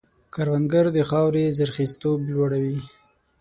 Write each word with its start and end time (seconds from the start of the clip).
کروندګر 0.33 0.85
د 0.95 0.97
خاورې 1.09 1.43
زرخېزتوب 1.57 2.19
لوړوي 2.31 2.79